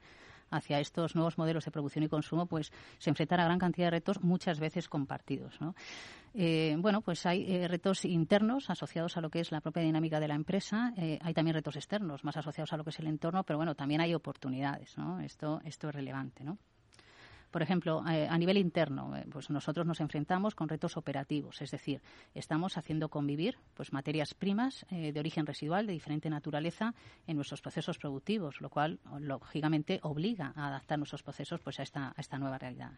hacia 0.51 0.79
estos 0.79 1.15
nuevos 1.15 1.37
modelos 1.37 1.65
de 1.65 1.71
producción 1.71 2.03
y 2.03 2.09
consumo, 2.09 2.45
pues 2.45 2.71
se 2.99 3.09
enfrentan 3.09 3.39
a 3.39 3.45
gran 3.45 3.59
cantidad 3.59 3.87
de 3.87 3.91
retos, 3.91 4.21
muchas 4.21 4.59
veces 4.59 4.87
compartidos, 4.87 5.59
¿no? 5.59 5.75
Eh, 6.33 6.75
bueno, 6.79 7.01
pues 7.01 7.25
hay 7.25 7.51
eh, 7.51 7.67
retos 7.67 8.05
internos 8.05 8.69
asociados 8.69 9.17
a 9.17 9.21
lo 9.21 9.29
que 9.29 9.39
es 9.39 9.51
la 9.51 9.61
propia 9.61 9.83
dinámica 9.83 10.19
de 10.19 10.27
la 10.27 10.35
empresa, 10.35 10.93
eh, 10.97 11.17
hay 11.21 11.33
también 11.33 11.55
retos 11.55 11.75
externos 11.75 12.23
más 12.23 12.37
asociados 12.37 12.71
a 12.73 12.77
lo 12.77 12.83
que 12.83 12.91
es 12.91 12.99
el 12.99 13.07
entorno, 13.07 13.43
pero 13.43 13.57
bueno, 13.57 13.73
también 13.75 14.01
hay 14.01 14.13
oportunidades, 14.13 14.97
¿no? 14.97 15.19
Esto 15.19 15.61
esto 15.65 15.89
es 15.89 15.95
relevante, 15.95 16.43
¿no? 16.43 16.57
Por 17.55 17.61
ejemplo, 17.61 18.03
eh, 18.09 18.27
a 18.29 18.37
nivel 18.37 18.57
interno, 18.57 19.15
eh, 19.15 19.25
pues 19.31 19.49
nosotros 19.49 19.87
nos 19.87 20.01
enfrentamos 20.01 20.55
con 20.55 20.67
retos 20.67 20.97
operativos, 20.97 21.61
es 21.61 21.71
decir, 21.71 22.01
estamos 22.33 22.77
haciendo 22.77 23.07
convivir 23.07 23.57
pues 23.75 23.93
materias 23.93 24.33
primas 24.33 24.85
eh, 24.89 25.13
de 25.13 25.19
origen 25.21 25.45
residual 25.45 25.87
de 25.87 25.93
diferente 25.93 26.29
naturaleza 26.29 26.93
en 27.25 27.37
nuestros 27.37 27.61
procesos 27.61 27.97
productivos, 27.97 28.59
lo 28.59 28.69
cual 28.69 28.99
lógicamente 29.21 30.01
obliga 30.03 30.51
a 30.57 30.67
adaptar 30.67 30.97
nuestros 30.97 31.23
procesos 31.23 31.61
pues 31.61 31.79
a 31.79 31.83
esta, 31.83 32.09
a 32.09 32.19
esta 32.19 32.37
nueva 32.37 32.57
realidad. 32.57 32.91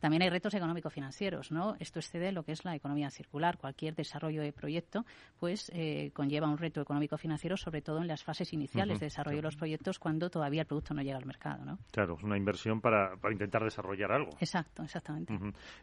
También 0.00 0.22
hay 0.22 0.30
retos 0.30 0.54
económico-financieros, 0.54 1.50
¿no? 1.50 1.76
Esto 1.80 1.98
excede 1.98 2.32
lo 2.32 2.44
que 2.44 2.52
es 2.52 2.64
la 2.64 2.74
economía 2.74 3.10
circular. 3.10 3.58
Cualquier 3.58 3.94
desarrollo 3.94 4.42
de 4.42 4.52
proyecto, 4.52 5.04
pues, 5.38 5.70
eh, 5.74 6.10
conlleva 6.14 6.48
un 6.48 6.58
reto 6.58 6.80
económico-financiero, 6.80 7.56
sobre 7.56 7.82
todo 7.82 7.98
en 7.98 8.06
las 8.06 8.22
fases 8.22 8.52
iniciales 8.52 9.00
de 9.00 9.06
desarrollo 9.06 9.38
de 9.38 9.42
los 9.42 9.56
proyectos, 9.56 9.98
cuando 9.98 10.30
todavía 10.30 10.62
el 10.62 10.66
producto 10.66 10.94
no 10.94 11.02
llega 11.02 11.16
al 11.16 11.26
mercado, 11.26 11.64
¿no? 11.64 11.78
Claro, 11.90 12.16
es 12.16 12.22
una 12.22 12.36
inversión 12.36 12.80
para, 12.80 13.16
para 13.16 13.32
intentar 13.32 13.64
desarrollar 13.64 14.12
algo. 14.12 14.30
Exacto, 14.40 14.82
exactamente. 14.82 15.34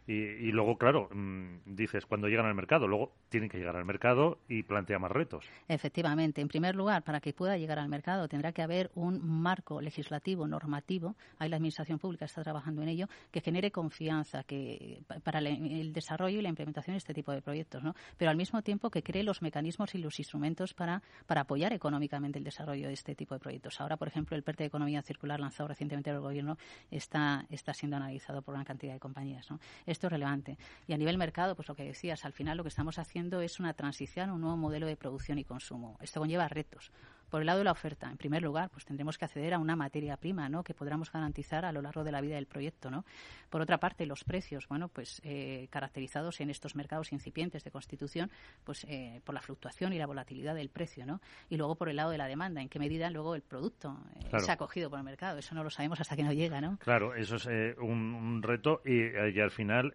y, 0.08 0.52
luego, 0.52 0.78
claro, 0.78 1.10
mm, 1.12 1.76
dices, 1.76 2.06
cuando 2.06 2.28
llegan 2.28 2.46
al 2.46 2.56
mercado, 2.56 2.88
luego 2.88 3.14
tienen 3.30 3.50
que 3.50 3.58
llegar 3.58 3.76
al 3.76 3.86
mercado 3.86 4.40
y 4.48 4.64
plantea 4.64 5.00
más 5.00 5.12
retos. 5.12 5.46
Efectivamente. 5.68 6.42
En 6.42 6.48
primer 6.48 6.76
lugar, 6.76 7.04
para 7.04 7.20
que 7.20 7.34
pueda 7.34 7.58
llegar 7.58 7.80
al 7.80 7.90
mercado, 7.90 8.28
tendrá 8.28 8.52
que 8.52 8.62
haber 8.62 8.92
un 8.96 9.22
marco 9.24 9.82
legislativo, 9.82 10.48
normativo, 10.48 11.16
ahí 11.38 11.50
la 11.50 11.58
Administración 11.58 12.00
Pública 12.00 12.26
está 12.26 12.44
trabajando 12.44 12.82
en 12.82 12.90
ello, 12.90 13.08
que 13.32 13.42
genere 13.42 13.72
confianza 13.72 14.05
que 14.46 15.04
para 15.24 15.40
el 15.40 15.94
desarrollo 15.94 16.40
y 16.40 16.42
la 16.42 16.50
implementación 16.50 16.94
de 16.94 16.98
este 16.98 17.14
tipo 17.14 17.32
de 17.32 17.42
proyectos, 17.42 17.84
¿no? 17.84 17.96
Pero 18.18 18.32
al 18.32 18.38
mismo 18.38 18.62
tiempo 18.62 18.90
que 18.90 19.04
cree 19.04 19.24
los 19.24 19.42
mecanismos 19.42 19.96
y 19.96 19.98
los 19.98 20.20
instrumentos 20.20 20.74
para, 20.74 21.02
para 21.26 21.42
apoyar 21.42 21.74
económicamente 21.74 22.40
el 22.40 22.44
desarrollo 22.44 22.88
de 22.88 22.94
este 22.94 23.16
tipo 23.16 23.34
de 23.34 23.40
proyectos. 23.40 23.80
Ahora, 23.82 23.98
por 23.98 24.08
ejemplo, 24.08 24.36
el 24.36 24.44
PERTE 24.44 24.64
de 24.64 24.68
Economía 24.68 25.02
Circular 25.02 25.40
lanzado 25.40 25.68
recientemente 25.68 26.10
por 26.12 26.18
el 26.18 26.22
Gobierno 26.22 26.58
está, 26.92 27.46
está 27.50 27.74
siendo 27.74 27.98
analizado 27.98 28.42
por 28.42 28.56
una 28.56 28.66
cantidad 28.66 28.94
de 28.94 29.00
compañías, 29.00 29.50
¿no? 29.50 29.60
Esto 29.86 30.08
es 30.08 30.12
relevante. 30.12 30.58
Y 30.88 30.94
a 30.94 30.98
nivel 30.98 31.18
mercado, 31.18 31.56
pues 31.56 31.68
lo 31.68 31.76
que 31.76 31.84
decías, 31.84 32.26
al 32.26 32.34
final 32.34 32.58
lo 32.58 32.64
que 32.64 32.70
estamos 32.70 33.00
haciendo 33.00 33.42
es 33.42 33.60
una 33.60 33.74
transición 33.74 34.30
a 34.30 34.34
un 34.34 34.42
nuevo 34.42 34.58
modelo 34.58 34.88
de 34.88 34.96
producción 34.96 35.38
y 35.38 35.44
consumo. 35.44 35.98
Esto 36.02 36.20
conlleva 36.20 36.48
retos. 36.48 36.92
Por 37.36 37.42
el 37.42 37.48
lado 37.48 37.60
de 37.60 37.66
la 37.66 37.74
oferta, 37.74 38.10
en 38.10 38.16
primer 38.16 38.42
lugar, 38.42 38.70
pues 38.70 38.86
tendremos 38.86 39.18
que 39.18 39.26
acceder 39.26 39.54
a 39.54 39.60
una 39.60 39.76
materia 39.76 40.16
prima, 40.16 40.48
¿no? 40.48 40.64
Que 40.64 40.74
podamos 40.74 41.12
garantizar 41.12 41.66
a 41.66 41.74
lo 41.74 41.82
largo 41.82 42.06
de 42.06 42.14
la 42.14 42.22
vida 42.22 42.36
del 42.36 42.46
proyecto, 42.46 42.90
¿no? 42.90 43.04
Por 43.50 43.60
otra 43.60 43.78
parte, 43.78 44.06
los 44.06 44.24
precios, 44.24 44.70
bueno, 44.70 44.88
pues 44.88 45.20
eh, 45.26 45.68
caracterizados 45.70 46.40
en 46.40 46.50
estos 46.50 46.78
mercados 46.78 47.12
incipientes 47.12 47.66
de 47.66 47.72
constitución, 47.72 48.32
pues 48.64 48.86
eh, 48.88 49.20
por 49.26 49.36
la 49.36 49.42
fluctuación 49.42 49.92
y 49.92 49.98
la 49.98 50.06
volatilidad 50.06 50.56
del 50.56 50.70
precio, 50.70 51.06
¿no? 51.06 51.20
Y 51.50 51.58
luego 51.58 51.76
por 51.76 51.90
el 51.90 51.98
lado 51.98 52.12
de 52.12 52.18
la 52.18 52.28
demanda, 52.28 52.62
en 52.62 52.70
qué 52.70 52.80
medida 52.80 53.10
luego 53.10 53.36
el 53.36 53.42
producto 53.42 54.00
eh, 54.16 54.40
se 54.40 54.54
ha 54.54 54.56
cogido 54.56 54.90
por 54.90 55.00
el 55.00 55.04
mercado. 55.04 55.38
Eso 55.38 55.56
no 55.56 55.64
lo 55.66 55.70
sabemos 55.70 56.00
hasta 56.00 56.16
que 56.16 56.24
no 56.24 56.32
llega, 56.32 56.62
¿no? 56.62 56.78
Claro, 56.78 57.16
eso 57.16 57.36
es 57.36 57.76
un, 57.80 58.42
reto 58.44 58.82
y, 58.86 58.94
y, 58.94 59.42
al 59.42 59.52
final 59.52 59.94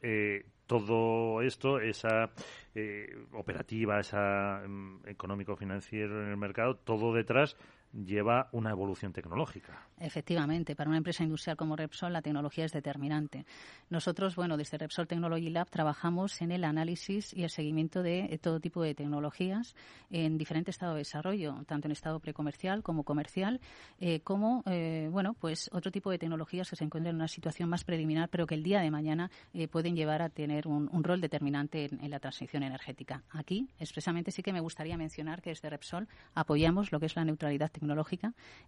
todo 0.70 1.42
esto, 1.42 1.80
esa 1.80 2.30
eh, 2.76 3.26
operativa, 3.32 3.98
esa 3.98 4.62
mm, 4.64 5.08
económico-financiero 5.08 6.22
en 6.22 6.28
el 6.28 6.36
mercado, 6.36 6.76
todo 6.76 7.12
detrás 7.12 7.56
lleva 7.92 8.48
una 8.52 8.70
evolución 8.70 9.12
tecnológica. 9.12 9.86
Efectivamente, 9.98 10.76
para 10.76 10.88
una 10.88 10.98
empresa 10.98 11.24
industrial 11.24 11.56
como 11.56 11.76
Repsol 11.76 12.12
la 12.12 12.22
tecnología 12.22 12.64
es 12.64 12.72
determinante. 12.72 13.44
Nosotros, 13.88 14.36
bueno, 14.36 14.56
desde 14.56 14.78
Repsol 14.78 15.06
Technology 15.06 15.50
Lab 15.50 15.68
trabajamos 15.68 16.40
en 16.40 16.52
el 16.52 16.64
análisis 16.64 17.34
y 17.34 17.42
el 17.42 17.50
seguimiento 17.50 18.02
de 18.02 18.38
todo 18.42 18.60
tipo 18.60 18.82
de 18.82 18.94
tecnologías 18.94 19.74
en 20.10 20.38
diferentes 20.38 20.76
estados 20.76 20.94
de 20.94 21.00
desarrollo, 21.00 21.64
tanto 21.66 21.88
en 21.88 21.92
estado 21.92 22.20
precomercial 22.20 22.82
como 22.82 23.04
comercial, 23.04 23.60
eh, 23.98 24.20
como, 24.20 24.62
eh, 24.66 25.08
bueno, 25.10 25.34
pues 25.34 25.68
otro 25.72 25.90
tipo 25.90 26.10
de 26.10 26.18
tecnologías 26.18 26.70
que 26.70 26.76
se 26.76 26.84
encuentran 26.84 27.14
en 27.14 27.16
una 27.16 27.28
situación 27.28 27.68
más 27.68 27.84
preliminar, 27.84 28.28
pero 28.28 28.46
que 28.46 28.54
el 28.54 28.62
día 28.62 28.80
de 28.80 28.90
mañana 28.90 29.30
eh, 29.52 29.68
pueden 29.68 29.96
llevar 29.96 30.22
a 30.22 30.28
tener 30.28 30.66
un, 30.66 30.88
rol 31.02 31.20
determinante 31.20 31.86
en, 31.86 32.04
en 32.04 32.10
la 32.10 32.20
transición 32.20 32.62
energética. 32.62 33.22
Aquí, 33.30 33.68
expresamente, 33.78 34.30
sí 34.30 34.42
que 34.42 34.52
me 34.52 34.60
gustaría 34.60 34.98
mencionar 34.98 35.40
que 35.40 35.50
desde 35.50 35.70
Repsol 35.70 36.08
apoyamos 36.34 36.92
lo 36.92 37.00
que 37.00 37.06
es 37.06 37.16
la 37.16 37.24
neutralidad 37.24 37.70
tecnológica, 37.70 37.79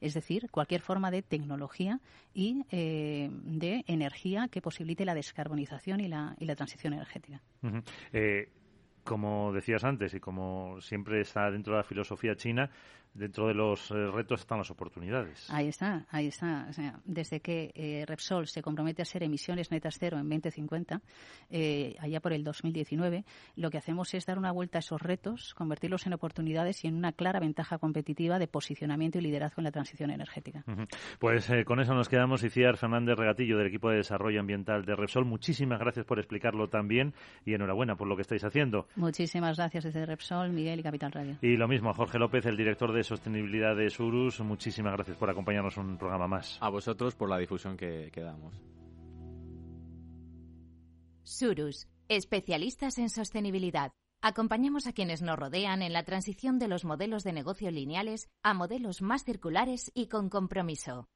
es 0.00 0.14
decir, 0.14 0.50
cualquier 0.50 0.81
forma 0.81 1.11
de 1.11 1.23
tecnología 1.23 2.00
y 2.35 2.64
eh, 2.71 3.31
de 3.33 3.85
energía 3.87 4.49
que 4.49 4.61
posibilite 4.61 5.04
la 5.04 5.14
descarbonización 5.14 6.00
y 6.00 6.09
la, 6.09 6.35
y 6.38 6.45
la 6.45 6.57
transición 6.57 6.92
energética. 6.95 7.40
Eh, 8.12 8.49
como 9.04 9.52
decías 9.52 9.85
antes 9.85 10.14
y 10.14 10.21
como 10.21 10.81
siempre 10.81 11.21
está 11.21 11.50
dentro 11.50 11.75
de 11.75 11.78
la 11.78 11.85
filosofía 11.85 12.37
china, 12.37 12.71
dentro 13.14 13.49
de 13.49 13.54
los 13.54 13.90
eh, 13.90 13.95
retos 14.11 14.40
están 14.40 14.59
las 14.59 14.71
oportunidades. 14.71 15.49
Ahí 15.50 15.69
está, 15.69 16.07
ahí 16.11 16.28
está. 16.28 16.69
desde 17.04 17.40
que 17.40 17.73
eh, 17.75 18.04
Repsol 18.07 18.47
se 18.47 18.62
compromete 18.62 19.02
a 19.02 19.04
ser 19.04 19.23
emisiones 19.23 19.71
netas 19.71 19.97
cero 19.99 20.19
en 20.19 20.28
2050, 20.28 21.00
eh, 21.50 21.97
allá 22.00 22.21
por 22.21 22.33
el 22.33 22.45
2019, 22.45 23.25
lo 23.57 23.71
que 23.71 23.78
hacemos 23.78 24.14
es 24.14 24.26
dar 24.26 24.38
una 24.38 24.52
vuelta 24.52 24.78
a 24.78 24.81
esos 24.81 25.00
retos, 25.00 25.54
convertirlos 25.54 26.07
en 26.07 26.14
oportunidades 26.14 26.85
y 26.85 26.88
en 26.88 26.97
una 26.97 27.12
clara 27.12 27.40
ventaja 27.40 27.78
competitiva 27.78 28.38
de 28.38 28.49
posicionamiento 28.49 29.19
y 29.19 29.23
liderazgo 29.23 29.61
en 29.61 29.64
la 29.64 29.73
transición 29.73 30.11
energética. 30.11 30.64
Pues 31.19 31.50
con 31.66 31.81
eso 31.81 31.95
nos 31.95 32.09
quedamos. 32.09 32.42
Iciar 32.42 32.76
Fernández 32.76 33.16
Regatillo, 33.16 33.59
del 33.59 33.66
equipo 33.66 33.90
de 33.90 33.97
desarrollo 33.97 34.40
ambiental 34.40 34.85
de 34.85 34.97
Repsol, 34.97 35.25
muchísimas 35.25 35.78
gracias 35.78 36.07
por 36.07 36.19
explicarlo 36.19 36.69
también 36.69 37.14
y 37.45 37.54
enhorabuena 37.54 37.97
por 37.97 38.09
lo 38.09 38.16
que 38.16 38.23
estáis 38.23 38.45
haciendo. 38.45 38.87
Muchísimas 38.97 39.59
gracias 39.59 39.85
desde 39.85 40.07
Repsol, 40.07 40.50
Miguel 40.52 40.81
y 40.81 40.83
Capital 40.83 41.12
Radio. 41.12 41.37
Y 41.42 41.57
lo 41.57 41.69
mismo 41.69 41.90
a 41.90 41.95
Jorge 41.95 42.19
López, 42.19 42.47
el 42.47 42.57
director 42.57 42.92
de 42.92 43.01
Sostenibilidad 43.04 43.76
de 43.76 43.90
Surus. 43.90 44.40
Muchísimas 44.40 44.92
gracias 44.94 45.16
por 45.16 45.30
acompañarnos 45.30 45.76
en 45.76 45.85
un 45.85 45.99
programa 45.99 46.28
más. 46.28 46.59
A 46.61 46.68
vosotros 46.68 47.14
por 47.14 47.28
la 47.28 47.38
difusión 47.38 47.76
que, 47.76 48.11
que 48.12 48.21
damos. 48.21 48.54
Surus, 51.23 51.88
especialistas 52.09 52.99
en 52.99 53.09
sostenibilidad. 53.09 53.92
acompañamos 54.21 54.87
a 54.87 54.92
quienes 54.92 55.23
nos 55.23 55.38
rodean 55.38 55.82
en 55.82 55.92
la 55.92 56.04
transición 56.04 56.59
de 56.59 56.68
los 56.68 56.85
modelos 56.85 57.25
de 57.25 57.32
negocio 57.32 57.71
lineales 57.71 58.28
a 58.42 58.54
modelos 58.54 59.02
más 59.02 59.25
circulares 59.25 59.90
y 59.94 60.06
con 60.09 60.28
compromiso. 60.28 61.09